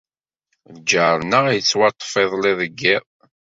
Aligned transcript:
Lǧar-nneɣ 0.75 1.45
yettwaṭṭef 1.51 2.13
iḍelli 2.23 2.53
deg 2.59 2.73
yiḍ. 2.81 3.05